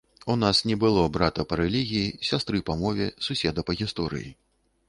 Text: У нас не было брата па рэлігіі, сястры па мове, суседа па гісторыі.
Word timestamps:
У 0.25 0.35
нас 0.43 0.61
не 0.69 0.77
было 0.83 1.03
брата 1.17 1.45
па 1.51 1.59
рэлігіі, 1.61 2.15
сястры 2.31 2.63
па 2.71 2.79
мове, 2.83 3.11
суседа 3.27 3.59
па 3.69 3.77
гісторыі. 3.83 4.29